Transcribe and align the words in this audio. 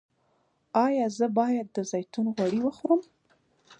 ایا 0.85 1.05
زه 1.17 1.27
باید 1.37 1.67
د 1.71 1.77
زیتون 1.91 2.27
غوړي 2.35 2.59
وخورم؟ 2.63 3.01